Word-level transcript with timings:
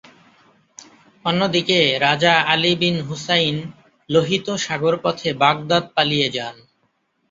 অন্যদিকে 1.25 1.79
রাজা 1.99 2.33
Ali 2.47 2.73
bin 2.81 2.95
Hussein 3.07 3.55
লোহিত 4.09 4.47
সাগর 4.65 4.95
পথে 5.03 5.29
বাগদাদ 5.41 5.83
পালিয়ে 5.95 6.27
যান। 6.35 6.55